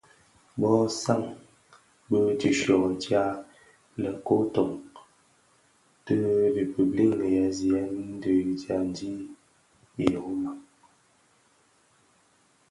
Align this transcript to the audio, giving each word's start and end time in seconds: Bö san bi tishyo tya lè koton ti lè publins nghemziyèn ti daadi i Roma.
Bö 0.59 0.71
san 1.01 1.21
bi 2.09 2.19
tishyo 2.39 2.75
tya 3.03 3.23
lè 4.01 4.11
koton 4.27 4.71
ti 6.05 6.13
lè 6.55 6.63
publins 6.73 7.17
nghemziyèn 7.23 7.93
ti 8.21 8.31
daadi 8.63 9.11
i 10.05 10.07
Roma. 10.13 10.51